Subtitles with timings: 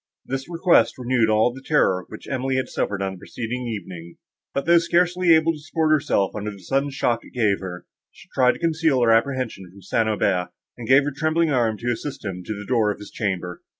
[0.25, 4.15] This request renewed all the terror which Emily had suffered on the preceding evening;
[4.51, 8.27] but, though scarcely able to support herself, under the sudden shock it gave her, she
[8.33, 10.09] tried to conceal her apprehensions from St.
[10.09, 13.61] Aubert, and gave her trembling arm to assist him to the door of his chamber.